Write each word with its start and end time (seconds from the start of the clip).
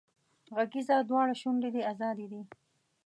غږېږه 0.55 0.97
دواړه 1.09 1.33
شونډې 1.41 1.69
دې 1.75 1.81
ازادې 1.91 2.25
دي 2.31 2.41